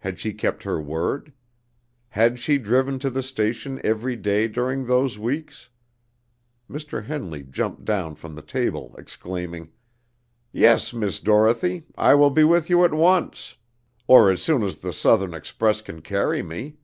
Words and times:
Had 0.00 0.18
she 0.18 0.34
kept 0.34 0.62
her 0.64 0.78
word? 0.78 1.32
Had 2.10 2.38
she 2.38 2.58
driven 2.58 2.98
to 2.98 3.08
the 3.08 3.22
station 3.22 3.80
every 3.82 4.14
day 4.14 4.46
during 4.46 4.84
those 4.84 5.18
weeks? 5.18 5.70
Mr. 6.68 7.06
Henley 7.06 7.42
jumped 7.44 7.82
down 7.82 8.14
from 8.14 8.34
the 8.34 8.42
table, 8.42 8.94
exclaiming: 8.98 9.70
"Yes, 10.52 10.92
Miss 10.92 11.18
Dorothy, 11.18 11.84
I 11.96 12.12
will 12.14 12.28
be 12.28 12.44
with 12.44 12.68
you 12.68 12.84
at 12.84 12.92
once, 12.92 13.56
or 14.06 14.30
as 14.30 14.42
soon 14.42 14.62
as 14.62 14.80
the 14.80 14.92
southern 14.92 15.32
express 15.32 15.80
can 15.80 16.02
carry 16.02 16.42
me." 16.42 16.76